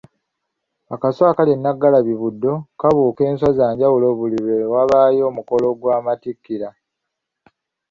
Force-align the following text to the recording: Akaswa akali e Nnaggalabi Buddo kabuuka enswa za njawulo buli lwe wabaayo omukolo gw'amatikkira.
Akaswa 0.93 1.25
akali 1.31 1.51
e 1.53 1.57
Nnaggalabi 1.59 2.13
Buddo 2.21 2.53
kabuuka 2.79 3.21
enswa 3.29 3.49
za 3.57 3.65
njawulo 3.71 4.07
buli 4.17 4.37
lwe 4.45 4.59
wabaayo 4.73 5.23
omukolo 5.31 5.67
gw'amatikkira. 5.79 6.69